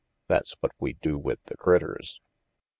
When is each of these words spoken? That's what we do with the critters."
That's 0.27 0.55
what 0.61 0.71
we 0.79 0.93
do 0.93 1.15
with 1.19 1.43
the 1.43 1.55
critters." 1.55 2.19